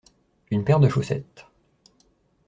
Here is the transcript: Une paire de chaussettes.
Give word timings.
Une 0.49 0.63
paire 0.63 0.79
de 0.79 0.89
chaussettes. 0.89 1.45